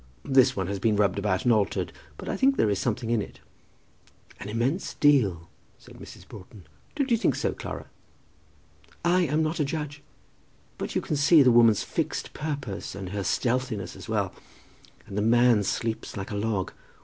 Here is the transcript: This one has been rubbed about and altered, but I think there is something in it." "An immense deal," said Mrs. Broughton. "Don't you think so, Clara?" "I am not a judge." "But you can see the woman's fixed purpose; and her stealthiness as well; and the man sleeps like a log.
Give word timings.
This 0.25 0.55
one 0.55 0.65
has 0.65 0.79
been 0.79 0.95
rubbed 0.95 1.19
about 1.19 1.43
and 1.43 1.53
altered, 1.53 1.93
but 2.17 2.27
I 2.27 2.35
think 2.35 2.57
there 2.57 2.71
is 2.71 2.79
something 2.79 3.11
in 3.11 3.21
it." 3.21 3.39
"An 4.39 4.49
immense 4.49 4.95
deal," 4.95 5.47
said 5.77 5.99
Mrs. 5.99 6.27
Broughton. 6.27 6.65
"Don't 6.95 7.11
you 7.11 7.17
think 7.17 7.35
so, 7.35 7.53
Clara?" 7.53 7.85
"I 9.05 9.27
am 9.27 9.43
not 9.43 9.59
a 9.59 9.63
judge." 9.63 10.01
"But 10.79 10.95
you 10.95 11.01
can 11.01 11.17
see 11.17 11.43
the 11.43 11.51
woman's 11.51 11.83
fixed 11.83 12.33
purpose; 12.33 12.95
and 12.95 13.09
her 13.09 13.23
stealthiness 13.23 13.95
as 13.95 14.09
well; 14.09 14.33
and 15.05 15.15
the 15.15 15.21
man 15.21 15.61
sleeps 15.63 16.17
like 16.17 16.31
a 16.31 16.35
log. 16.35 16.73